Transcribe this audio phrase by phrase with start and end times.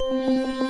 [0.00, 0.69] തനനം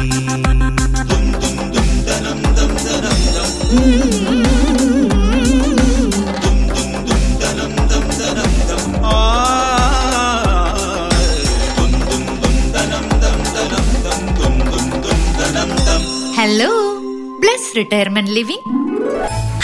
[17.77, 18.69] retirement living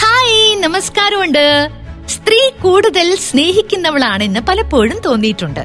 [0.02, 1.68] hi നമസ്കാരമുണ്ട്.
[2.08, 5.64] സ്ത്രീ കൂടുതൽ സ്നേഹിക്കുന്നവളാണെന്ന് പലപ്പോഴും തോന്നിയിട്ടുണ്ട്.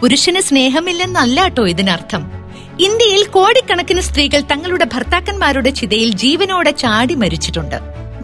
[0.00, 2.32] പുരുഷന് സ്നേഹമില്ലെന്നല്ല കേട്ടോ ഇതിനർത്ഥം.
[2.80, 7.76] ഇന്ത്യയിൽ കോടിക്കണക്കിന് സ്ത്രീകൾ തങ്ങളുടെ ഭർത്താക്കന്മാരുടെ ചിതയിൽ ജീവനോടെ ചാടി മരിച്ചിട്ടുണ്ട്.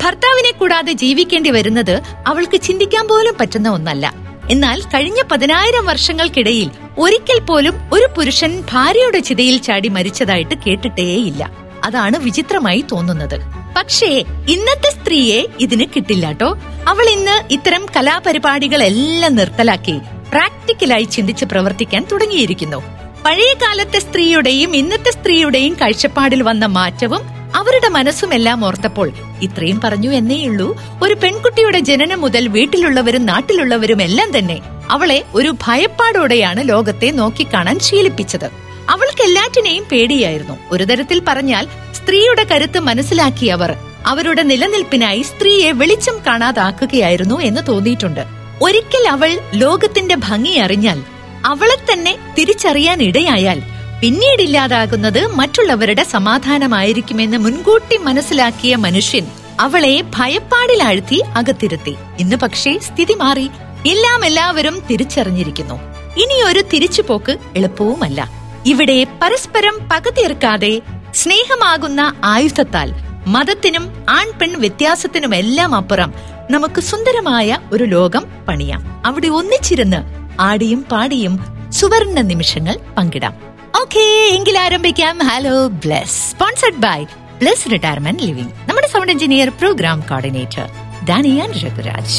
[0.02, 4.14] ഭർത്താവിനെ കൂടാതെ ജീവിക്കേണ്ടി വരുന്നത് അവൾക്ക് ചിന്തിക്കാൻ പോലും പറ്റുന്ന ഒന്നല്ല.
[4.50, 11.67] എന്നാൽ കഴിഞ്ഞ പതിനായിരം വർഷങ്ങൾക്കിടയിൽ ഒരിക്കൽ പോലും ഒരു പുരുഷൻ ഭാര്യയുടെ ചിതയിൽ ചാടി മരിച്ചതായിട്ട് കേട്ടിട്ടേയില്ല.
[11.84, 13.40] അതാണ് വിചിത്രമായി തോന്നുന്നത്.
[13.76, 16.58] പക്ഷേ ഇന്നത്തെ സ്ത്രീയെ ഇതിന് കിട്ടില്ലാട്ടോ.
[16.88, 19.98] അവൾ ഇന്ന് ഇത്തരം കലാപരിപാടികളെല്ലാം നിർത്തലാക്കി
[20.30, 22.82] പ്രാക്ടിക്കലായി ചിന്തിച്ച് പ്രവർത്തിക്കാൻ തുടങ്ങിയിരിക്കുന്നു.
[23.24, 29.12] പഴയ കാലത്തെ സ്ത്രീയുടെയും ഇന്നത്തെ സ്ത്രീയുടെയും കാഴ്ചപ്പാടിൽ വന്ന മാറ്റവും അവരുടെ മനസ്സുമെല്ലാം ഓർത്തപ്പോൾ
[29.42, 37.10] ഇത്രയും പറഞ്ഞു എന്നേയുള്ളൂ ഒരു പെൺകുട്ടിയുടെ ജനനം മുതൽ വീട്ടിലുള്ളവരും നാട്ടിലുള്ളവരും എല്ലാം തന്നെ അവളെ ഒരു ഭയപ്പാടോടെയാണ് ലോകത്തെ
[37.10, 38.67] നോക്കിക്കാണാൻ ശീലിപ്പിച്ചത്.
[38.88, 40.58] അവൾക്ക് എല്ലാറ്റിനെയും പേടിയായിരുന്നു.
[40.70, 48.20] ഒരു തരത്തിൽ പറഞ്ഞാൽ സ്ത്രീയുടെ കരുത്ത് മനസ്സിലാക്കിയവർ അവരുടെ നിലനിൽപ്പിനായി സ്ത്രീയെ വെളിച്ചം കാണാതാക്കുകയായിരുന്നു എന്ന് തോന്നിയിട്ടുണ്ട്.
[48.62, 51.02] ഒരിക്കൽ അവൾ ലോകത്തിന്റെ ഭംഗി അറിഞ്ഞാൽ
[51.44, 53.62] അവളെ തന്നെ തിരിച്ചറിയാൻ ഇടയായാൽ
[54.02, 59.26] പിന്നീടില്ലാതാകുന്നത് മറ്റുള്ളവരുടെ സമാധാനമായിരിക്കുമെന്ന് മുൻകൂട്ടി മനസ്സിലാക്കിയ മനുഷ്യൻ
[59.60, 61.94] അവളെ ഭയപ്പാടിലാഴ്ത്തി അകത്തിരുത്തി.
[62.18, 63.50] ഇന്ന് പക്ഷേ സ്ഥിതി മാറി.
[63.88, 65.74] എല്ലാം എല്ലാവരും തിരിച്ചറിഞ്ഞിരിക്കുന്നു.
[66.16, 68.37] ഇനിയൊരു തിരിച്ചുപോക്ക് എളുപ്പവുമല്ല.
[68.70, 70.70] ഇവിടെ പരസ്പരം പകതീർക്കാതെ
[71.14, 72.88] സ്നേഹമാകുന്ന ആയുധത്താൽ
[73.26, 76.10] മതത്തിനും ആൺ പെൺ വ്യത്യാസത്തിനുമെല്ലാം അപ്പുറം
[76.50, 78.82] നമുക്ക് സുന്ദരമായ ഒരു ലോകം പണിയാം.
[79.06, 80.00] അവിടെ ഒന്നിച്ചിരുന്ന്
[80.40, 81.34] ആടിയും പാടിയും
[81.70, 83.34] സുവർണ നിമിഷങ്ങൾ പങ്കിടാം.
[83.80, 84.04] ഓക്കേ
[84.36, 85.18] എങ്കിൽ ആരംഭിക്കാം.
[85.18, 87.00] Hello Bless sponsored by
[87.40, 90.66] Bless Retirement Living നമ്മുടെ sound engineer programme coordinator
[91.08, 92.18] Daniyan Raghuraj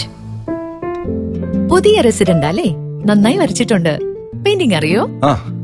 [1.69, 2.67] പുതിയ റെസിഡന്റ് അല്ലേ?
[3.05, 3.93] നന്നായി വരച്ചിട്ടുണ്ട്.
[4.45, 5.03] പെയിന്റിംഗ് അറിയോ?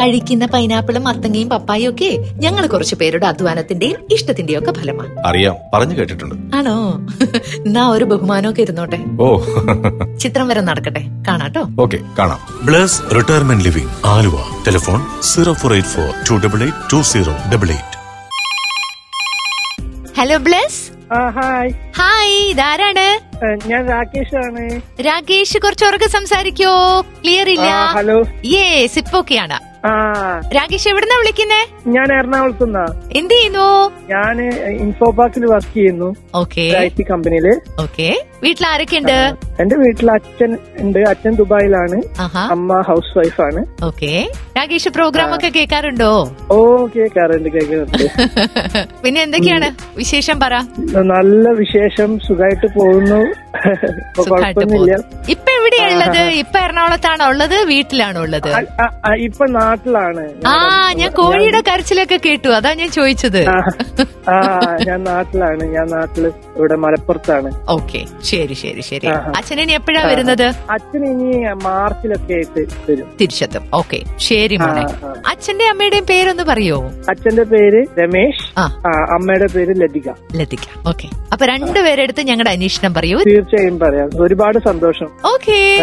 [0.00, 5.26] കഴിക്കുന്ന പൈനാപ്പിളും മത്തങ്ങയും പപ്പായും ഒക്കെ ഞങ്ങൾ കുറച്ചു പേരുടെ അധ്വാനത്തിന്റെയും ഇഷ്ടത്തിന്റെയും ഒക്കെ ഫലമാണ്.
[5.26, 5.56] അറിയാം.
[5.74, 6.56] പറഞ്ഞു കേട്ടിട്ടുണ്ട്.
[6.56, 6.76] ആണോ?
[7.66, 8.98] എന്നാ ഒരു ബഹുമാനമൊക്കെ ഇരുന്നോട്ടെ.
[9.20, 9.28] ഓ.
[10.18, 11.02] ചിത്രം വരെ നടക്കട്ടെ.
[11.28, 12.40] കാണാട്ടോ ഓക്കെ കാണാം.
[12.62, 14.36] Bless Retirement Living Aluva.
[14.66, 17.88] Telephone zero four eight four two double eight two zero double eight.
[20.20, 20.80] Hello Bless
[21.36, 23.06] hi hi ഇതാരാണ്?
[23.66, 24.62] ഞാൻ രാകേഷ് ആണ്
[25.06, 26.72] രാകേഷ് കുറച്ചുറക്കെ സംസാരിക്കോ?
[27.22, 27.68] ക്ലിയർ ഇല്ല?
[27.96, 29.71] ഹലോ യേസ് ഇപ്പൊക്കെയാണ്
[30.54, 31.66] രാകേഷ് എവിടുന്നാ വിളിക്കുന്നേ?
[31.86, 33.92] ഞാൻ എറണാകുളത്ത് നിന്നാ എന്ത് ചെയ്യുന്നു?
[34.10, 36.14] ഞാൻ ഇൻഫോ പാർക്കിൽ വർക്ക് ചെയ്യുന്നു.
[36.34, 36.60] ഓക്കെ.
[36.60, 37.60] ഐ ടി കമ്പനിയിൽ.
[37.80, 38.24] ഓക്കെ.
[38.42, 39.36] വീട്ടിൽ ആരൊക്കെയുണ്ട്?
[39.60, 40.98] എന്റെ വീട്ടിൽ അച്ഛൻ ഉണ്ട്.
[40.98, 42.02] അച്ഛൻ ദുബായിലാണ്.
[42.50, 43.84] അമ്മ ഹൗസ് വൈഫാണ്.
[43.84, 44.30] ഓക്കെ.
[44.58, 46.36] രാകേഷ് പ്രോഗ്രാം ഒക്കെ കേൾക്കാറുണ്ടോ?
[46.50, 47.98] ഓ കേൾക്കാറുണ്ട് കേൾക്കാറുണ്ട്.
[49.04, 50.54] പിന്നെ എന്തൊക്കെയാണ് വിശേഷം പറ.
[51.02, 52.18] നല്ല വിശേഷം.
[52.18, 53.20] സുഖമായിട്ട് പോകുന്നു.
[55.28, 56.04] ഇപ്പൊ കുഴപ്പമൊന്നുമില്ല
[56.42, 57.54] ഇപ്പൊ എറണാകുളത്താണോ ഉള്ളത്?
[57.64, 58.48] വീട്ടിലാണോ ഉള്ളത്
[59.18, 60.54] ഇപ്പൊ നാട്ടിലാണ് ആ
[61.00, 62.48] ഞാൻ കോഴിയുടെ കരച്ചിലൊക്കെ കേട്ടു.
[62.48, 63.40] അതാ ഞാൻ ചോദിച്ചത്.
[64.88, 65.64] ഞാൻ നാട്ടിലാണ്.
[65.74, 66.24] ഞാൻ നാട്ടിൽ
[66.58, 67.50] ഇവിടെ മലപ്പുറത്താണ്.
[67.68, 68.04] ഓക്കെ.
[68.24, 69.06] ശരി ശരി ശരി.
[69.38, 70.52] അച്ഛൻ ഇനി എപ്പോഴാ വരുന്നത്?
[70.70, 73.06] അച്ഛൻ ഇനി മാർച്ചിലൊക്കെ ആയിട്ട് വരും.
[73.20, 74.02] തിരിച്ചെത്തും ഓക്കെ.
[74.18, 75.10] ശരി മോനെ.
[75.30, 76.90] അച്ഛന്റെ അമ്മയുടെയും പേരൊന്ന് പറയോ?
[77.10, 78.60] അച്ഛന്റെ പേര് രമേശ്
[79.16, 80.08] അമ്മയുടെ പേര് ലതിക.
[80.36, 80.58] ലതിക.
[80.86, 81.08] ഓക്കെ.
[81.32, 83.20] അപ്പൊ രണ്ടുപേരെടുത്ത് ഞങ്ങളുടെ അന്വേഷണം പറയൂ.
[83.26, 84.10] തീർച്ചയായും പറയാം.
[84.20, 85.08] ഒരുപാട് സന്തോഷം.
[85.34, 85.78] Okay.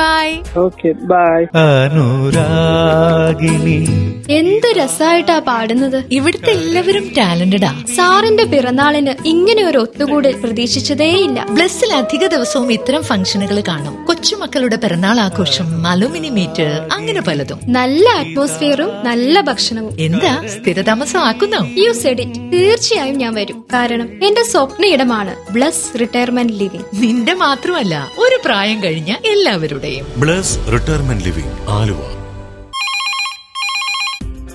[0.00, 0.38] Bye.
[0.56, 1.62] Okay bye.
[1.62, 3.88] Anuragini.
[4.30, 6.04] എന്ത് രസായിട്ടാ പാടുന്നത്.
[6.10, 7.82] ഇവിടുത്തെ എല്ലാവരും ടാലന്റഡാ.
[7.96, 11.46] സാറിന്റെ പിറന്നാളിന് ഇങ്ങനെ ഒരു ഒത്തുകൂടൽ പ്രതീക്ഷിച്ചതേയില്ല.
[11.50, 14.04] ബ്ലസ്സിൽ അധിക ദിവസവും ഇത്തരം ഫംഗ്ഷനുകൾ കാണും.
[14.04, 17.60] കൊച്ചുമക്കളുടെ പിറന്നാൾ ആഘോഷം അലുമിനി മീറ്റ് അങ്ങനെ പലതും.
[17.68, 19.96] നല്ല അറ്റ്മോസ്ഫിയറും നല്ല ഭക്ഷണവും.
[20.00, 20.46] എന്താ?
[20.46, 23.64] സ്ഥിരതാമസം ആക്കുന്നോ യു സെഡ് ഇറ്റ് തീർച്ചയായും ഞാൻ വരും.
[23.72, 26.84] കാരണം എന്റെ സ്വപ്ന ഇടമാണ് ബ്ലസ് റിട്ടയർമെന്റ് ലിവിംഗ്.
[26.94, 30.06] നിന്റെ മാത്രമല്ല ഒരു പ്രായം കഴിഞ്ഞ എല്ലാവരുടെയും.
[30.16, 31.98] Bless Retirement Living Aluva.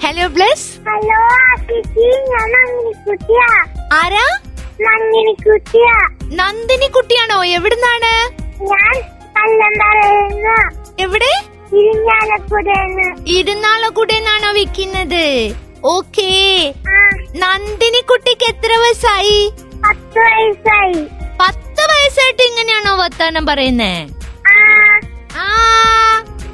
[0.06, 0.80] Hello Bless.
[0.90, 2.08] Hello ആശിഷി
[4.80, 5.94] ഞാൻ നന്ദിനിക്കുട്ടിയാ.
[6.24, 8.14] നന്ദിനി കുട്ടിയാണോ എവിടുന്നാണ്?
[8.62, 8.96] ഞാൻ
[11.00, 11.34] എവിടെ?
[13.28, 15.56] ഇരുന്നാളക്കുടേന്നാണോ വിൽക്കുന്നത്?
[15.86, 16.30] ഓക്കേ.
[17.36, 19.52] നന്ദിനി കുട്ടിക്ക് എത്ര വയസ്സായി?
[19.88, 21.08] പത്ത് വയസ്സായി.
[21.42, 24.08] പത്ത് വയസ്സായിട്ട് ഇങ്ങനെയാണോ വർത്താനം പറയുന്നേ?
[24.48, 24.56] ആ.
[25.36, 25.48] ആ.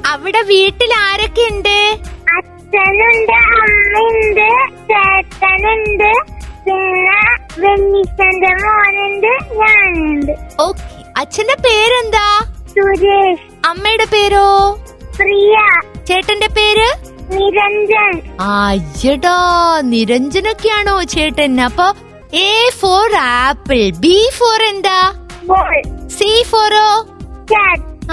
[0.06, 1.76] അവിടെ വീട്ടിൽ ആരൊക്കെ ഉണ്ട്
[2.36, 4.48] അച്ഛനുണ്ട് അമ്മയുണ്ട്
[4.88, 6.12] ചേട്ടനുണ്ട്
[6.64, 10.86] പിന്നെ വെന്നിച്ചന്റെ മോനുണ്ട് ഞാനുണ്ട് ഓക്കെ
[11.16, 12.26] അച്ഛന്റെ പേരെന്താ?
[12.70, 13.44] സുരേഷ്.
[13.66, 14.46] അമ്മയുടെ പേരോ?
[15.18, 15.56] പ്രിയ.
[16.08, 16.88] ചേട്ടന്റെ പേര്?
[17.30, 18.14] നിരഞ്ജൻ.
[18.54, 19.36] അയ്യടാ
[19.92, 21.60] നിരഞ്ജനൊക്കെയാണോ ചേട്ടൻ?
[21.60, 21.86] അപ്പൊ
[22.40, 24.98] A for apple B for എന്താ?
[26.08, 26.86] സി ഫോറോ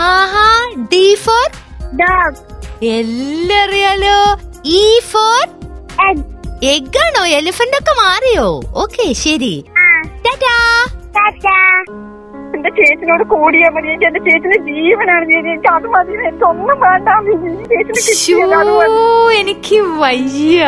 [0.06, 0.46] ആഹാ
[0.92, 1.48] ഡി ഫോർ
[2.02, 2.38] ഡോഗ്
[2.92, 4.18] എല്ലാം അറിയാലോ
[4.76, 5.42] ഇ ഫോർ
[6.08, 6.24] എഗ്
[6.64, 7.26] എഗ് ആണോ?
[7.26, 8.62] എലിഫന്റ് ഒക്കെ മാറിയോ?
[8.74, 9.66] ഓക്കെ ശരി.
[9.78, 9.86] ആ.
[11.16, 11.56] ടാറ്റാ
[12.56, 13.88] എന്റെ ചേച്ചിനോട് കൂടിയാ മതി.
[13.88, 16.14] എനിക്ക് എന്റെ ചേച്ചിന്റെ ജീവനാണ് ചേച്ചി എനിക്ക് അത് മതി.
[16.14, 17.10] എനിക്ക് ഒന്നും വേണ്ട.
[19.40, 20.64] എനിക്ക് വയ്യ.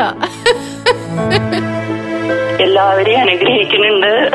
[2.61, 4.31] എല്ലാവരെയും അനുഗ്രഹിക്കുന്നുണ്ട്.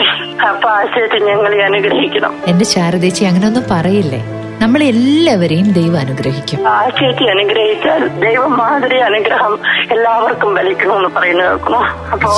[0.49, 2.35] അപ്പൊ ആശയത്തെ ഞങ്ങളെ അനുഗ്രഹിക്കണം.
[2.47, 4.38] എന്റെ ശാരദേച്ചി അങ്ങനെയൊന്നും പറയില്ലേ?
[4.63, 6.69] നമ്മൾ എല്ലാവരെയും ദൈവം അനുഗ്രഹിക്കും.
[6.69, 9.59] ആ ചേച്ചി അനുഗ്രഹിച്ചാൽ ദൈവം മാതിരി അനുഗ്രഹം
[9.91, 11.79] എല്ലാവർക്കും വലിക്കണമെന്ന് പറയുന്നത് കേൾക്കുന്നു
[12.13, 12.33] അപ്പോ.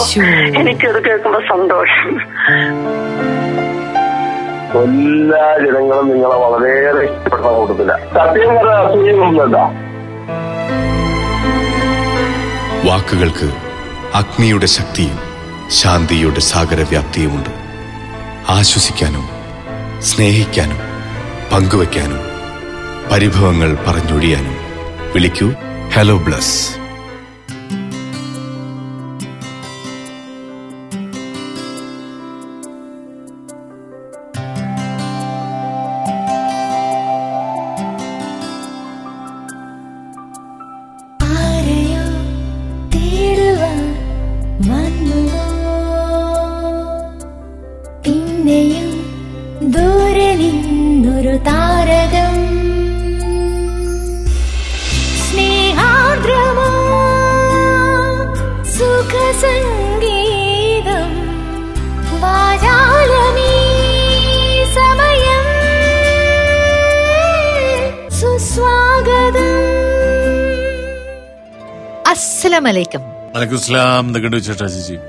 [0.60, 2.10] എനിക്കത് കേൾക്കുമ്പോ സന്തോഷം.
[4.82, 9.56] എല്ലാ ജനങ്ങളും നിങ്ങളെ വളരെയേറെ ഇഷ്ടപ്പെടുന്ന കൂട്ടത്തില്ല സത്യം പറഞ്ഞ അസൂയൊന്നുമല്ല
[12.88, 13.48] വാക്കുകൾക്ക്
[14.14, 15.18] അഗ്നിയുടെ ശക്തിയും
[15.70, 17.50] ശാന്തിയുടെ സാഗരവ്യാപ്തിയുമുണ്ട്.
[18.48, 19.28] ആശ്വസിക്കാനും
[20.02, 20.89] സ്നേഹിക്കാനും
[21.52, 22.20] പങ്കുവയ്ക്കാനും
[23.10, 24.56] പരിഭവങ്ങൾ പറഞ്ഞൊഴിയാനും
[25.12, 25.48] വിളിക്കൂ.
[25.92, 26.79] ഹലോ ബ്ലസ്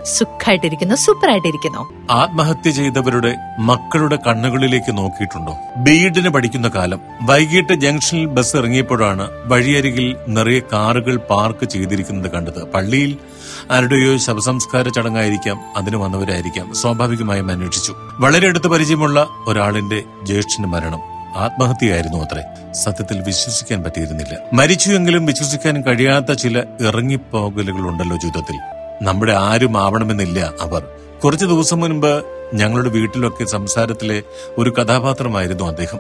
[0.06, 1.94] സുഖായിട്ടിരിക്കുന്നു സൂപ്പറായിട്ടിരിക്കുന്നു.
[2.12, 5.58] ആത്മഹത്യ ചെയ്തവരുടെ മക്കളുടെ കണ്ണുകളിലേക്ക് നോക്കിയിട്ടുണ്ടോ?
[5.78, 7.00] ബീഡിന് പഠിക്കുന്ന കാലം.
[7.22, 12.72] വൈകിട്ട് ജംഗ്ഷനിൽ ബസ് ഇറങ്ങിയപ്പോഴാണ് വഴിയരികിൽ നിറയെ കാറുകൾ പാർക്ക് ചെയ്തിരിക്കുന്നത് കണ്ടത്.
[12.72, 13.18] പള്ളിയിൽ
[13.72, 16.76] ആരുടെയോ ശവസംസ്കാര ചടങ്ങായിരിക്കാം അതിന് വന്നവരായിരിക്കാം.
[16.76, 17.96] സ്വാഭാവികമായും അന്വേഷിച്ചു.
[18.20, 21.21] വളരെ അടുത്ത് പരിചയമുള്ള ഒരാളിന്റെ ജ്യേഷ്ഠന് മരണം.
[21.36, 22.74] ആത്മഹത്യയായിരുന്നു അത്രേ.
[22.74, 24.38] സത്യത്തിൽ വിശ്വസിക്കാൻ പറ്റിയിരുന്നില്ല.
[24.54, 28.60] മരിച്ചു എങ്കിലും വിശ്വസിക്കാൻ കഴിയാത്ത ചില ഇറങ്ങിപ്പോകലുകളുണ്ടല്ലോ ജീവിതത്തിൽ
[29.02, 30.86] നമ്മുടെ ആരും ആവണമെന്നില്ല അവർ.
[31.24, 32.24] കുറച്ചു ദിവസം മുൻപ്
[32.54, 34.24] ഞങ്ങളുടെ വീട്ടിലൊക്കെ സംസാരത്തിലെ
[34.58, 36.00] ഒരു കഥാപാത്രമായിരുന്നു അദ്ദേഹം.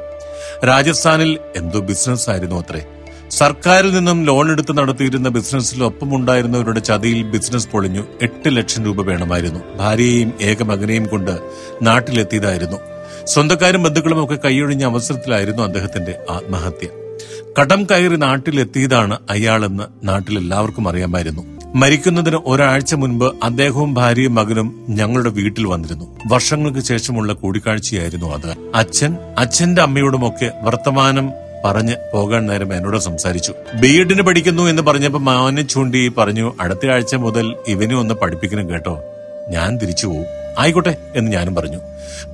[0.68, 2.86] രാജസ്ഥാനിൽ എന്തോ ബിസിനസ് ആയിരുന്നു അത്രേ.
[3.30, 8.04] സർക്കാരിൽ നിന്നും ലോൺ എടുത്ത് നടത്തിയിരുന്ന ബിസിനസ്സിൽ ഒപ്പമുണ്ടായിരുന്നവരുടെ ചതിയിൽ ബിസിനസ് പൊളിഞ്ഞു.
[8.22, 9.78] എട്ട് ലക്ഷം രൂപ വേണമായിരുന്നു.
[9.78, 11.40] ഭാര്യയെയും ഏക മകനെയും കൊണ്ട്
[11.82, 12.91] നാട്ടിലെത്തിയതായിരുന്നു.
[13.26, 16.88] സ്വന്തക്കാരും ബന്ധുക്കളും ഒക്കെ കൈയൊഴിഞ്ഞ അവസരത്തിലായിരുന്നു അദ്ദേഹത്തിന്റെ ആത്മഹത്യ.
[17.60, 21.62] കടം കയറി നാട്ടിലെത്തിയതാണ് അയാളെന്ന് നാട്ടിൽ എല്ലാവർക്കും അറിയാമായിരുന്നു.
[21.76, 26.20] മരിക്കുന്നതിന് ഒരാഴ്ച മുൻപ് അദ്ദേഹവും ഭാര്യയും മകനും ഞങ്ങളുടെ വീട്ടിൽ വന്നിരുന്നു.
[26.32, 28.56] വർഷങ്ങൾക്ക് ശേഷമുള്ള കൂടിക്കാഴ്ചയായിരുന്നു അത്.
[28.76, 31.32] അച്ഛൻ അച്ഛന്റെ അമ്മയോടുമൊക്കെ വർത്തമാനം
[31.66, 33.54] പറഞ്ഞ് പോകാൻ നേരം എന്നോട് സംസാരിച്ചു.
[33.82, 39.04] ബി എഡിന് പഠിക്കുന്നു എന്ന് പറഞ്ഞപ്പോൾ മാനെ ചൂണ്ടി പറഞ്ഞു അടുത്ത ആഴ്ച മുതൽ ഇവനെ ഒന്ന് പഠിപ്പിക്കണം കേട്ടോ.
[39.50, 40.26] ഞാൻ തിരിച്ചു പോവും.
[40.58, 41.78] ആയിക്കോട്ടെ എന്ന് ഞാനും പറഞ്ഞു.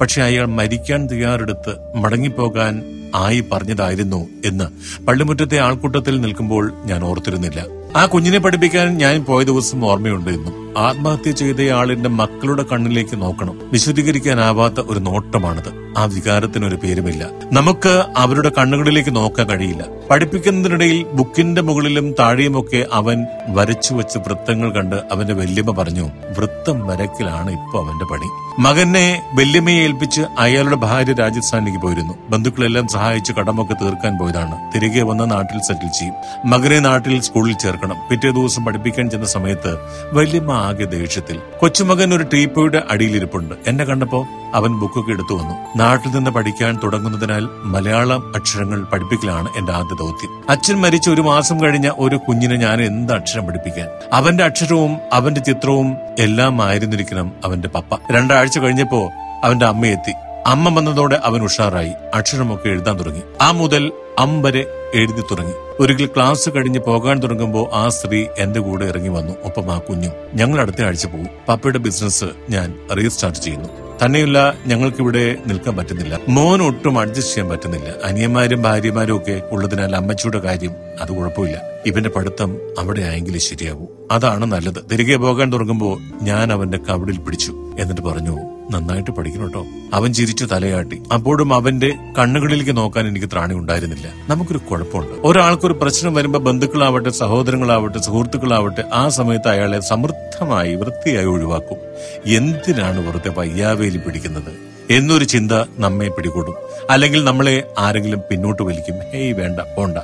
[0.02, 2.74] പക്ഷെ അയാൾ മരിക്കാൻ തയ്യാറെടുത്ത് മടങ്ങിപ്പോകാൻ
[3.16, 4.68] ആയി പറഞ്ഞതായിരുന്നു എന്ന്
[5.08, 7.60] പള്ളിമുറ്റത്തെ ആൾക്കൂട്ടത്തിൽ നിൽക്കുമ്പോൾ ഞാൻ ഓർത്തിരുന്നില്ല.
[7.96, 10.30] ആ കുഞ്ഞിനെ പഠിപ്പിക്കാൻ ഞാൻ പോയ ദിവസം ഓർമ്മയുണ്ട്
[10.78, 13.60] ആത്മഹത്യ ചെയ്തയാളിന്റെ മക്കളുടെ കണ്ണിലേക്ക് നോക്കണം.
[13.72, 15.88] വിശദീകരിക്കാനാവാത്ത ഒരു നോട്ടമാണിത്.
[15.98, 17.28] ആ വികാരത്തിനൊരു പേരുമില്ല.
[17.54, 19.84] നമുക്ക് അവരുടെ കണ്ണുകളിലേക്ക് നോക്കാൻ കഴിയില്ല.
[20.12, 27.84] പഠിപ്പിക്കുന്നതിനിടയിൽ ബുക്കിന്റെ മുകളിലും താഴെയുമൊക്കെ അവൻ വരച്ചു വെച്ച വൃത്തങ്ങൾ കണ്ട് അവന്റെ വല്യമ്മ പറഞ്ഞു വൃത്തം വരക്കിലാണ് ഇപ്പൊ
[27.84, 28.28] അവന്റെ പണി.
[28.60, 32.14] മകനെ വല്യമ്മയെ ഏൽപ്പിച്ച് അയാളുടെ ഭാര്യ രാജസ്ഥാനിലേക്ക് പോയിരുന്നു.
[32.30, 34.74] ബന്ധുക്കളെല്ലാം സഹായിച്ച് കടമൊക്കെ തീർക്കാൻ പോയതാണ്.
[34.76, 36.16] തിരികെ വന്ന നാട്ടിൽ സെറ്റിൽ ചെയ്യും.
[36.46, 37.96] മകനെ നാട്ടിൽ സ്കൂളിൽ ചേർക്കണം.
[38.10, 39.78] പിറ്റേ ദിവസം പഠിപ്പിക്കാൻ ചെന്ന സമയത്ത്
[40.14, 41.40] വല്യമ്മ ആകെ ദേഷ്യത്തിൽ.
[41.60, 43.56] കൊച്ചുമകൻ ഒരു ടീപ്പോയുടെ അടിയിലിരിപ്പുണ്ട്.
[43.68, 45.54] എന്നെ കണ്ടപ്പോ അവൻ ബുക്കൊക്കെ എടുത്തു വന്നു.
[45.78, 50.44] നാട്ടിൽ നിന്ന് പഠിക്കാൻ തുടങ്ങുന്നതിനാൽ മലയാളം അക്ഷരങ്ങൾ പഠിപ്പിക്കലാണ് എന്റെ ആദ്യ ദൗത്യം.
[50.50, 53.88] അച്ഛൻ മരിച്ച ഒരു മാസം കഴിഞ്ഞ ഒരു കുഞ്ഞിനെ ഞാൻ എന്ത് അക്ഷരം പഠിപ്പിക്കാൻ?
[54.14, 58.12] അവന്റെ അക്ഷരവും അവന്റെ ചിത്രവും എല്ലാം ആയിരുന്നിരിക്കണം അവന്റെ പപ്പ.
[58.12, 59.12] രണ്ടാഴ്ച കഴിഞ്ഞപ്പോ
[59.44, 60.14] അവന്റെ അമ്മ എത്തി.
[60.48, 61.92] അമ്മ വന്നതോടെ അവൻ ഉഷാറായി.
[62.14, 63.22] അക്ഷരമൊക്കെ എഴുതാൻ തുടങ്ങി.
[63.42, 65.67] ആ മുതൽ അമ്പരെ എഴുതി തുടങ്ങി.
[65.80, 69.34] ഒരിക്കൽ ക്ലാസ് കഴിഞ്ഞ് പോകാൻ തുടങ്ങുമ്പോൾ ആ സ്ത്രീ എന്റെ കൂടെ ഇറങ്ങി വന്നു.
[69.44, 71.28] ഒപ്പം ആ കുഞ്ഞും ഞങ്ങൾ അടുത്ത ആഴ്ച പോകും.
[71.50, 73.70] പപ്പയുടെ ബിസിനസ് ഞാൻ റീസ്റ്റാർട്ട് ചെയ്യുന്നു.
[74.06, 76.20] തന്നെയല്ല ഞങ്ങൾക്കിവിടെ നിൽക്കാൻ പറ്റുന്നില്ല.
[76.30, 77.90] മോൻ ഒട്ടും അഡ്ജസ്റ്റ് ചെയ്യാൻ പറ്റുന്നില്ല.
[78.04, 81.62] അനിയന്മാരും ഭാര്യമാരും ഒക്കെ ഉള്ളതിനാൽ അമ്മച്ചിയുടെ കാര്യം അത് കുഴപ്പമില്ല.
[81.86, 84.86] ഇവന്റെ പഠിത്തം അവിടെ ആയെങ്കിലും ശരിയാകൂ അതാണ് നല്ലത്.
[84.92, 87.76] തിരികെ പോകാൻ തുടങ്ങുമ്പോൾ ഞാൻ അവന്റെ കവിടിൽ പിടിച്ചു.
[87.80, 91.02] എന്നിട്ട് പറഞ്ഞു നന്നായിട്ട് പഠിക്കണം കേട്ടോ അവൻ ചിരിച്ചു തലയാട്ടി.
[91.14, 94.14] അപ്പോഴും അവന്റെ കണ്ണുകളിലേക്ക് നോക്കാൻ എനിക്ക് ത്രാണി ഉണ്ടായിരുന്നില്ല.
[94.30, 95.28] നമുക്കൊരു കുഴപ്പമുണ്ട്.
[95.28, 101.78] ഒരാൾക്കൊരു പ്രശ്നം വരുമ്പോ ബന്ധുക്കളാവട്ടെ സഹോദരങ്ങളാവട്ടെ സുഹൃത്തുക്കളാവട്ടെ ആ സമയത്ത് അയാളെ സമൃദ്ധമായി വൃത്തിയായി ഒഴിവാക്കും.
[102.26, 104.54] എന്തിനാണ് വെറുതെ വയ്യാവേലി പിടിക്കുന്നത്?
[104.90, 106.56] എന്നൊരു ചിന്ത നമ്മെ പിടികൂടും.
[106.90, 108.96] അല്ലെങ്കിൽ നമ്മളെ ആരെങ്കിലും പിന്നോട്ട് വലിക്കും.
[109.14, 109.98] ഹേയ് വേണ്ട പോണ്ട.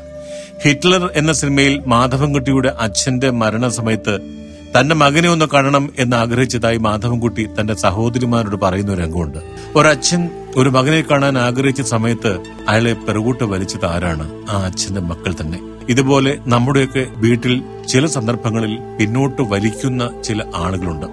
[0.63, 4.42] ഹിറ്റ്ലർ എന്ന സിനിമയിൽ മാധവൻകുട്ടിയുടെ അച്ഛന്റെ മരണസമയത്ത്
[4.79, 9.37] തന്റെ മകനെ ഒന്ന് കാണണം എന്ന് ആഗ്രഹിച്ചതായി മാധവൻകുട്ടി തന്റെ സഹോദരിമാരോട് പറയുന്ന ഒരു രംഗമുണ്ട്.
[9.75, 14.49] ഒരച്ഛൻ ഒരു മകനെ കാണാൻ ആഗ്രഹിച്ച സമയത്ത് അയാളെ പെറുകൂട്ട് വലിച്ചത് ആരാണ്?
[14.49, 15.59] ആ അച്ഛന്റെ മക്കൾ തന്നെ.
[15.89, 21.05] ഇതുപോലെ നമ്മുടെയൊക്കെ വീട്ടിൽ ചില സന്ദർഭങ്ങളിൽ പിന്നോട്ട് വലിക്കുന്ന ചില ആളുകളുണ്ട്.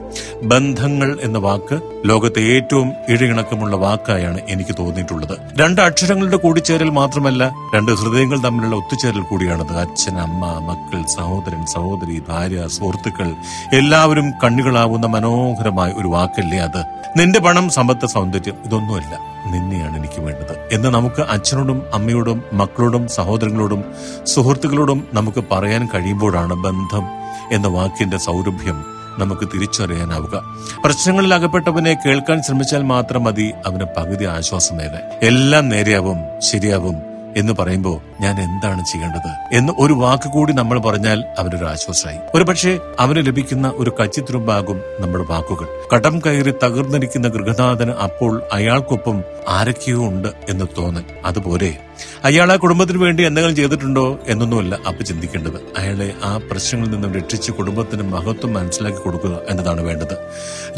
[0.42, 5.38] ബന്ധങ്ങൾ എന്ന വാക്ക് ലോകത്തെ ഏറ്റവും ഇഴയിണക്കമുള്ള വാക്കായാണ് എനിക്ക് തോന്നിയിട്ടുള്ളത്.
[5.60, 9.72] രണ്ട് അക്ഷരങ്ങളുടെ കൂടിച്ചേരൽ മാത്രമല്ല രണ്ട് ഹൃദയങ്ങൾ തമ്മിലുള്ള ഒത്തുചേരൽ കൂടിയാണത്.
[9.72, 13.34] അച്ഛൻ അമ്മ മക്കൾ സഹോദരൻ സഹോദരി ഭാര്യ സുഹൃത്തുക്കൾ
[13.72, 16.84] എല്ലാവരും കണ്ണുകളാവുന്ന മനോഹരമായ ഒരു വാക്കല്ലേ അത്.
[17.18, 19.29] നിന്റെ പണം സമ്പത്ത് സൗന്ദര്യം ഇതൊന്നുമല്ല.
[19.50, 20.68] നിന്നെയാണ് എനിക്ക് വേണ്ടത്.
[20.72, 23.84] എന്ന് നമുക്ക് അച്ഛനോടും അമ്മയോടും മക്കളോടും സഹോദരങ്ങളോടും
[24.24, 27.06] സുഹൃത്തുക്കളോടും നമുക്ക് പറയാൻ കഴിയുമ്പോഴാണ് ബന്ധം
[27.52, 28.84] എന്ന വാക്കിന്റെ സൗരഭ്യം
[29.18, 30.42] നമുക്ക് തിരിച്ചറിയാനാവുക.
[30.84, 35.26] പ്രശ്നങ്ങളിൽ അകപ്പെട്ടവനെ കേൾക്കാൻ ശ്രമിച്ചാൽ മാത്രം മതി അവന് പകുതി ആശ്വാസമേറെ.
[35.26, 37.09] എല്ലാം നേരെയാവും ശരിയാവും.
[37.36, 39.56] എന്ന് പറയുമ്പോൾ ഞാൻ എന്താണ് ചെയ്യേണ്ടത്?
[39.56, 42.18] എന്ന് ഒരു വാക്ക് കൂടി നമ്മൾ പറഞ്ഞാൽ അവനൊരു ആശ്വാസമായി.
[42.34, 45.66] ഒരു പക്ഷേ അവന് ലഭിക്കുന്ന ഒരു കച്ചിത്തുരുമ്പാകും നമ്മുടെ വാക്കുകൾ.
[45.94, 51.02] കടം കയറി തകർന്നിരിക്കുന്ന ഗൃഹനാഥന് അപ്പോൾ അയാൾക്കൊപ്പം ആരൊക്കെയോ ഉണ്ട് എന്ന് തോന്നൽ.
[51.24, 51.76] അതുപോലെ
[52.24, 55.60] അയാൾ ആ കുടുംബത്തിന് വേണ്ടി എന്തെങ്കിലും ചെയ്തിട്ടുണ്ടോ എന്നൊന്നുമല്ല അപ്പൊ ചിന്തിക്കേണ്ടത്.
[55.78, 60.16] അയാളെ ആ പ്രശ്നങ്ങളിൽ നിന്നും രക്ഷിച്ച് കുടുംബത്തിന് മഹത്വം മനസ്സിലാക്കി കൊടുക്കുക എന്നതാണ് വേണ്ടത്.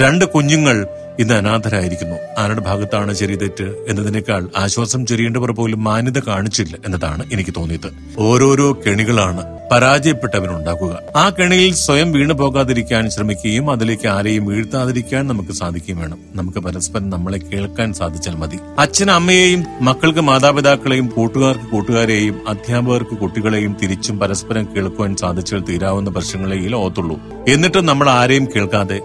[0.00, 0.86] രണ്ട് കുഞ്ഞുങ്ങൾ
[1.20, 2.16] ഇന്ന് അനാഥരായിരിക്കുന്നു.
[2.38, 7.92] ആരുടെ ഭാഗത്താണ് ചെറിയ തെറ്റ് എന്നതിനേക്കാൾ ആശ്വാസം ചെറിയേണ്ടവർ പോലും മാന്യത കാണിച്ചില്ല എന്നതാണ് എനിക്ക് തോന്നിയത്.
[8.18, 16.18] ഓരോരോ കെണികളാണ് പരാജയപ്പെട്ടവനുണ്ടാക്കുക ആ കെണിയിൽ സ്വയം വീണു പോകാതിരിക്കാൻ ശ്രമിക്കുകയും അതിലേക്ക് ആരെയും വീഴ്ത്താതിരിക്കാൻ നമുക്ക് സാധിക്കുകയും വേണം.
[16.34, 18.58] നമുക്ക് പരസ്പരം നമ്മളെ കേൾക്കാൻ സാധിച്ചാൽ മതി.
[18.78, 26.66] അച്ഛനും അമ്മയെയും മക്കൾക്ക് മാതാപിതാക്കളെയും കൂട്ടുകാർക്ക് കൂട്ടുകാരെയും അധ്യാപകർക്ക് കുട്ടികളെയും തിരിച്ചും പരസ്പരം കേൾക്കുവാൻ സാധിച്ചാൽ തീരാവുന്ന പ്രശ്നങ്ങളെ ഈ
[26.66, 27.20] ലോകത്തുള്ളൂ.
[27.48, 29.00] എന്നിട്ടും നമ്മൾ ആരെയും കേൾക്കാതെ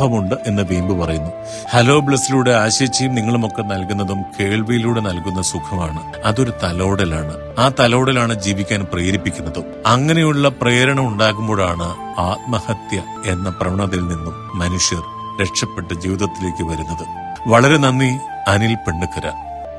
[0.00, 1.30] ഒപ്പമുണ്ട് എന്ന് വീമ്പ് പറയുന്നു.
[1.70, 6.12] ഹലോ ബ്ലസ്സിലൂടെ ആശിച്ചയും നിങ്ങളുമൊക്കെ നൽകുന്നതും കേൾവിയിലൂടെ നൽകുന്ന സുഖമാണ്.
[6.24, 7.34] അതൊരു തലോടലാണ്.
[7.58, 9.64] ആ തലോടലാണ് ജീവിക്കാൻ പ്രേരിപ്പിക്കുന്നതും.
[9.86, 11.88] അങ്ങനെയുള്ള പ്രേരണ ഉണ്ടാകുമ്പോഴാണ്
[12.20, 15.02] ആത്മഹത്യ എന്ന പ്രവണതയിൽ നിന്നും മനുഷ്യർ
[15.42, 17.06] രക്ഷപ്പെട്ട് ജീവിതത്തിലേക്ക് വരുന്നത്.
[17.48, 19.32] വളരെ നന്ദി അനിൽ പെണ്ണുക്കര.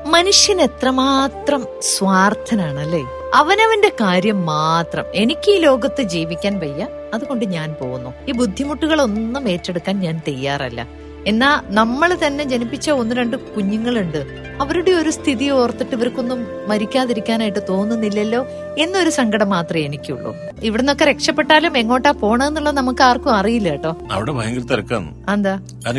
[0.06, 3.04] മനുഷ്യൻ എത്രമാത്രം സ്വാർത്ഥനാണ് അല്ലേ
[3.34, 5.04] അവനവന്റെ കാര്യം മാത്രം.
[5.14, 6.86] എനിക്ക് ഈ ലോകത്ത് ജീവിക്കാൻ വയ്യ.
[7.14, 8.12] അതുകൊണ്ട് ഞാൻ പോകുന്നു.
[8.28, 10.86] ഈ ബുദ്ധിമുട്ടുകളൊന്നും ഏറ്റെടുക്കാൻ ഞാൻ തയ്യാറല്ല.
[11.30, 14.18] എന്നാ നമ്മൾ തന്നെ ജനിപ്പിച്ച ഒന്ന് രണ്ട് കുഞ്ഞുങ്ങളുണ്ട്.
[14.60, 18.46] അവരുടെ ഒരു സ്ഥിതി ഓർത്തിട്ട് ഇവർക്കൊന്നും മരിക്കാതിരിക്കാനായിട്ട് തോന്നുന്നില്ലല്ലോ
[18.78, 20.34] എന്നൊരു സങ്കടം മാത്രമേ എനിക്കുള്ളൂ.
[20.62, 23.96] ഇവിടുന്നൊക്കെ രക്ഷപ്പെട്ടാലും എങ്ങോട്ടാ പോണെന്നുള്ളത് നമുക്ക് ആർക്കും അറിയില്ല കേട്ടോ.
[24.10, 25.54] അവിടെ ഭയങ്കര തിരക്കാണ് എന്താ?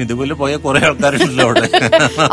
[0.05, 1.67] ഇതുപോലെ പോയ കുറെ ആൾക്കാരുണ്ടല്ലോ അവിടെ.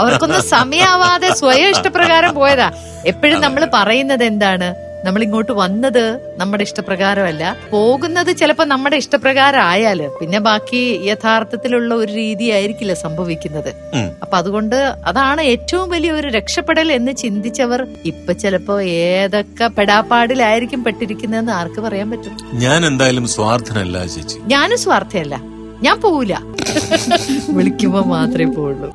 [0.00, 2.72] അവർക്കൊന്നും സമയാവാതെ സ്വയം ഇഷ്ടപ്രകാരം പോയതാ.
[3.06, 4.74] എപ്പോഴും നമ്മൾ പറയുന്നത് എന്താണ്?
[5.04, 6.04] നമ്മൾ ഇങ്ങോട്ട് വന്നത്
[6.40, 7.44] നമ്മുടെ ഇഷ്ടപ്രകാരമല്ല.
[7.72, 10.80] പോകുന്നത് ചിലപ്പോ നമ്മുടെ ഇഷ്ടപ്രകാരം ആയാൽ പിന്നെ ബാക്കി
[11.10, 13.70] യഥാർത്ഥത്തിലുള്ള ഒരു രീതി ആയിരിക്കില്ല സംഭവിക്കുന്നത്.
[14.22, 14.76] അപ്പൊ അതുകൊണ്ട്
[15.10, 17.82] അതാണ് ഏറ്റവും വലിയ ഒരു രക്ഷപ്പെടൽ എന്ന് ചിന്തിച്ചവർ
[18.12, 22.34] ഇപ്പൊ ചിലപ്പോ ഏതൊക്കെ പെടാപ്പാടിലായിരിക്കും പെട്ടിരിക്കുന്നതെന്ന് ആർക്ക് പറയാൻ പറ്റും?
[22.64, 24.38] ഞാൻ എന്തായാലും സ്വാർത്ഥനല്ല ചേച്ചി.
[24.54, 25.34] ഞാനും സ്വാർത്ഥയല്ല.
[25.86, 26.34] ഞാൻ പോവില്ല
[27.56, 28.90] വിളിക്കുമ്പോ മാത്രമേ പോവുള്ളൂ.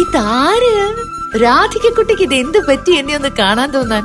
[0.00, 0.74] ഇതാര്?
[1.44, 4.04] രാധികക്കുട്ടിക്ക് ഇത് എന്ത് പറ്റി എന്നെ ഒന്ന് കാണാൻ തോന്നാൻ?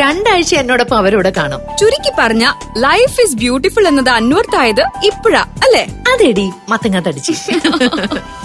[0.00, 1.60] രണ്ടാഴ്ച എന്നോടൊപ്പം അവരോട് കാണും.
[1.80, 2.44] ചുരുക്കി പറഞ്ഞ
[2.78, 5.84] ലൈഫ് ഇസ് ബ്യൂട്ടിഫുൾ എന്നത് അന്വർത്ഥായത് ഇപ്പഴാ അല്ലേ?
[6.12, 7.32] അതെടി മത്തങ്ങ തടിച്ച്.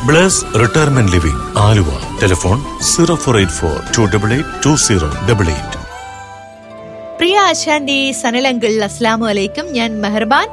[0.05, 1.89] Bless Retirement Living Aluva.
[2.23, 5.75] Telephone zero four eight four two double eight two zero double eight.
[7.17, 9.65] Priya ആശാന്റെ സനലങ്കിൾ അസ്ലാമു അലൈക്കും.
[9.73, 10.47] ഞാൻ മെഹർബാൻ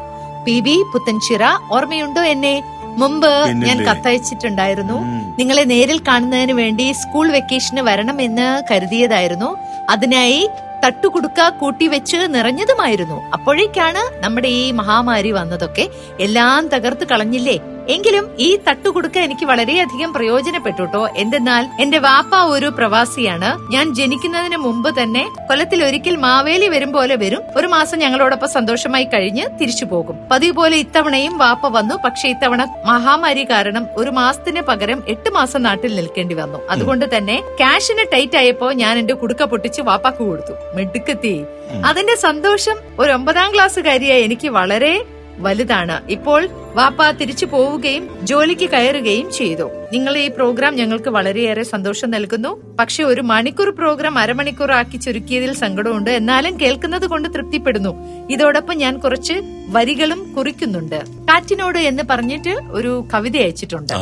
[0.46, 1.42] പി ബി പുത്തൻചിറ.
[1.72, 2.54] ഓർമ്മയുണ്ടോ എന്നെ?
[3.00, 3.32] മുമ്പ്
[3.66, 4.98] ഞാൻ കത്തയച്ചിട്ടുണ്ടായിരുന്നു.
[5.38, 9.50] നിങ്ങളെ നേരിൽ കാണുന്നതിന് വേണ്ടി സ്കൂൾ വെക്കേഷന് വരണമെന്ന് കരുതിയതായിരുന്നു.
[9.90, 10.38] അതിനായി
[10.84, 13.32] തട്ടുകുടുക്ക കൂട്ടിവെച്ച് നിറഞ്ഞതുമായിരുന്നു.
[13.32, 15.88] അപ്പോഴേക്കാണ് നമ്മുടെ ഈ മഹാമാരി വന്നതൊക്കെ
[16.20, 17.75] എല്ലാം തകർത്ത് കളഞ്ഞില്ലേ?
[17.88, 21.08] എങ്കിലും ഈ തട്ടുകുടുക്ക എനിക്ക് വളരെയധികം പ്രയോജനപ്പെട്ടുട്ടോ.
[21.16, 23.72] എന്തെന്നാൽ എന്റെ വാപ്പ ഒരു പ്രവാസിയാണ്.
[23.72, 27.42] ഞാൻ ജനിക്കുന്നതിന് മുമ്പ് തന്നെ കൊലത്തിൽ ഒരിക്കൽ മാവേലി വരും പോലെ വരും.
[27.56, 30.18] ഒരു മാസം ഞങ്ങളോടൊപ്പം സന്തോഷമായി കഴിഞ്ഞ് തിരിച്ചു പോകും.
[30.30, 31.94] പതിവ് പോലെ ഇത്തവണയും വാപ്പ വന്നു.
[31.94, 36.58] പക്ഷേ ഇത്തവണ മഹാമാരി കാരണം ഒരു മാസത്തിന് പകരം എട്ട് മാസം നാട്ടിൽ നിൽക്കേണ്ടി വന്നു.
[36.70, 40.76] അതുകൊണ്ട് തന്നെ ക്യാഷിന് ടൈറ്റ് ആയപ്പോ ഞാൻ എന്റെ കുടുക്ക പൊട്ടിച്ച് വാപ്പാക്ക് കൊടുത്തു.
[40.76, 41.44] മിടുക്കത്തി.
[41.84, 45.04] അതിന്റെ സന്തോഷം ഒരു ഒമ്പതാം ക്ലാസ്സുകാരിയായി എനിക്ക് വളരെ
[45.38, 46.10] വലുതാണ്.
[46.10, 49.70] ഇപ്പോൾ വാപ്പ തിരിച്ചു പോവുകയും ജോലിക്ക് കയറുകയും ചെയ്തു.
[49.92, 52.76] നിങ്ങൾ ഈ പ്രോഗ്രാം ഞങ്ങൾക്ക് വളരെയേറെ സന്തോഷം നൽകുന്നു.
[52.78, 56.10] പക്ഷെ ഒരു മണിക്കൂർ പ്രോഗ്രാം അരമണിക്കൂർ ആക്കി ചുരുക്കിയതിൽ സങ്കടമുണ്ട്.
[56.10, 57.92] എന്നാലും കേൾക്കുന്നത് കൊണ്ട് തൃപ്തിപ്പെടുന്നു.
[58.30, 59.32] ഇതോടൊപ്പം ഞാൻ കുറച്ച്
[59.68, 61.00] വരികളും കുറിക്കുന്നുണ്ട്.
[61.28, 63.92] കാറ്റിനോട് എന്ന് പറഞ്ഞിട്ട് ഒരു കവിത അയച്ചിട്ടുണ്ട്.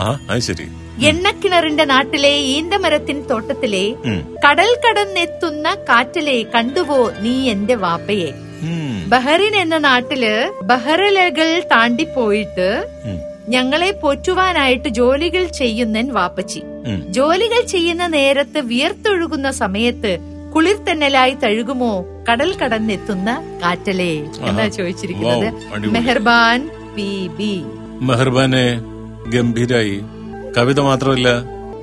[1.05, 3.95] എണ്ണക്കിണറിന്റെ നാട്ടിലെ ഈന്തമരത്തിൻ തോട്ടത്തിലെ
[4.47, 8.33] കടൽ കടന്നെത്തുന്ന കാറ്റലെ കണ്ടുവോ നീ എന്റെ വാപ്പയെ?
[9.09, 16.63] ബഹറിൻ എന്ന നാട്ടിൽ ബഹറലകൾ താണ്ടിപ്പോയിട്ട് പോയിട്ട് ഞങ്ങളെ പോറ്റുവാനായിട്ട് ജോലികൾ ചെയ്യുന്നൻ വാപ്പച്ചി.
[17.09, 20.19] ജോലികൾ ചെയ്യുന്ന നേരത്ത് വിയർത്തൊഴുകുന്ന സമയത്ത്
[20.55, 24.69] കുളിർത്തന്നലായി തഴുകുമോ കടൽ കടന്നെത്തുന്ന കാറ്റലേ എന്നാ.
[24.69, 25.53] ചോദിച്ചിരിക്കുന്നത്.
[25.77, 27.27] മെഹർബാൻ പി.
[27.27, 27.63] ബി.
[28.01, 28.81] മെഹർബാനെ
[29.31, 30.01] ഗംഭീരായി.
[30.57, 31.29] കവിത മാത്രമല്ല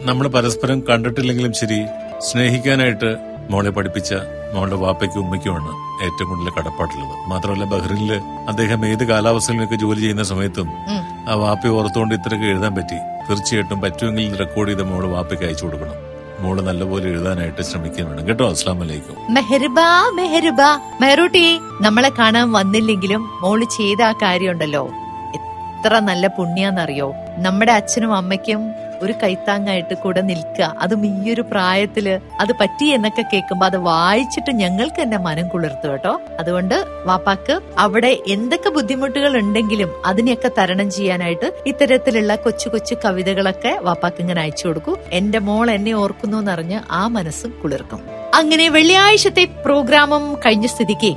[0.01, 1.85] നമ്മൾ പരസ്പരം കണ്ടിട്ടില്ലെങ്കിലും ശരി
[2.19, 4.13] സ്നേഹിക്കാനായിട്ട് മോളെ പഠിപ്പിച്ച
[4.53, 5.71] മോളുടെ വാപ്പയ്ക്കും ഉമ്മയ്ക്കുമാണ്
[6.03, 8.13] ഏറ്റവും കൂടുതൽ കടപ്പാട്ടുള്ളത് മാത്രമല്ല ബഹ്റിനിൽ
[8.47, 10.69] അദ്ദേഹം ഏത് കാലാവസ്ഥയിലൊക്കെ ജോലി ചെയ്യുന്ന സമയത്തും.
[11.29, 12.97] ആ വാപ്പ ഓർത്തുകൊണ്ട് ഇത്രയൊക്കെ എഴുതാൻ പറ്റി.
[13.29, 15.93] തീർച്ചയായിട്ടും പറ്റുമെങ്കിൽ റെക്കോർഡ് ചെയ്ത് മോൾ വാപ്പയ്ക്ക് അയച്ചു കൊടുക്കണം.
[16.39, 18.27] മോൾ നല്ലപോലെ എഴുതാനായിട്ട് ശ്രമിക്കാൻ വേണം.
[18.27, 18.49] കേട്ടോ?
[18.49, 24.89] അസ്ലാം വലൈക്കും മെഹർബാ മെഹർബാ മെഹറൂട്ടി നമ്മളെ കാണാൻ വന്നില്ലെങ്കിലും മോൾ ചെയ്ത ആ കാര്യമുണ്ടല്ലോ.
[25.35, 27.13] എത്ര നല്ല പുണ്യാന്നറിയോ?
[27.37, 30.75] നമ്മുടെ അച്ഛനും അമ്മയ്ക്കും ഒരു കൈത്താങ്ങായിട്ട് കൂടെ നിൽക്കുക.
[30.79, 36.21] അതും ഈ ഒരു പ്രായത്തിൽ അത് പറ്റി എന്നൊക്കെ കേൾക്കുമ്പോ അത് വായിച്ചിട്ട് ഞങ്ങൾക്ക് തന്നെ മനം കുളിർത്തു കേട്ടോ.
[36.39, 44.41] അതുകൊണ്ട് വാപ്പാക്ക് അവിടെ എന്തൊക്കെ ബുദ്ധിമുട്ടുകൾ ഉണ്ടെങ്കിലും അതിനെയൊക്കെ തരണം ചെയ്യാനായിട്ട് ഇത്തരത്തിലുള്ള കൊച്ചു കൊച്ചു കവിതകളൊക്കെ വാപ്പാക്ക് ഇങ്ങനെ
[44.41, 44.97] അയച്ചു കൊടുക്കും.
[45.11, 48.01] എന്റെ മോൾ എന്നെ ഓർക്കുന്നു എന്നറിഞ്ഞ് ആ മനസ്സും കുളിർക്കും.
[48.35, 51.13] അങ്ങനെ വെള്ളിയാഴ്ചത്തെ പ്രോഗ്രാമും കഴിഞ്ഞ സ്ഥിതിക്ക്.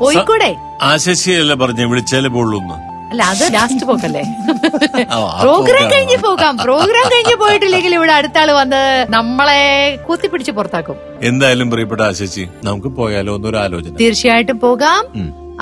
[0.00, 0.56] പോയിക്കൂടെ?
[0.82, 4.22] ആശശിയല്ല പറഞ്ഞു വിളിച്ചാലേ പോളൂന്ന് അല്ല അത് ലാസ്റ്റ് പോക്കല്ലേ?
[5.42, 5.92] പ്രോഗ്രാം.
[5.92, 6.58] കഴിഞ്ഞ് പോകാം.
[6.58, 9.62] പ്രോഗ്രാം കഴിഞ്ഞ് പോയിട്ടില്ലെങ്കിൽ ഇവിടെ അടുത്ത ആൾ വന്ന് നമ്മളെ
[10.08, 10.96] കുത്തിപ്പിടിച്ച് പുറത്താക്കും.
[11.22, 13.94] എന്തായാലും പ്രിയപ്പെട്ട ആശശി നമുക്ക് പോയാലോ എന്നൊരു ആലോചന.
[14.00, 15.04] തീർച്ചയായിട്ടും പോകാം.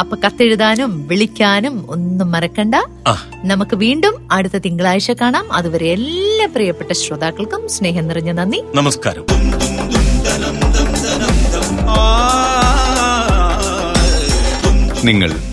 [0.01, 2.75] അപ്പൊ കത്തെഴുതാനും വിളിക്കാനും ഒന്നും മറക്കണ്ട.
[3.45, 5.53] നമുക്ക് വീണ്ടും അടുത്ത തിങ്കളാഴ്ച കാണാം.
[5.53, 8.63] അതുവരെ എല്ലാ പ്രിയപ്പെട്ട ശ്രോതാക്കൾക്കും സ്നേഹം നിറഞ്ഞ നന്ദി.
[8.75, 9.25] നമസ്കാരം.
[15.05, 15.31] നിങ്ങൾ